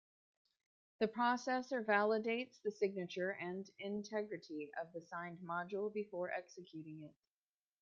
The 0.97 1.07
processor 1.07 1.85
validates 1.85 2.59
the 2.63 2.71
signature 2.71 3.33
and 3.39 3.69
integrity 3.77 4.71
of 4.81 4.91
the 4.93 5.01
signed 5.05 5.37
module 5.47 5.93
before 5.93 6.31
executing 6.31 7.03
it. 7.03 7.13